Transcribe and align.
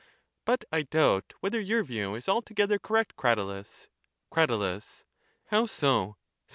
But 0.45 0.65
I 0.71 0.81
doubt 0.81 1.35
whether 1.41 1.63
yoiu 1.63 1.85
view 1.85 2.15
is 2.15 2.27
altogether 2.27 2.79
correct, 2.79 3.15
Cratylus. 3.15 3.87
Crat. 4.33 5.03
How 5.51 5.67
so? 5.67 6.17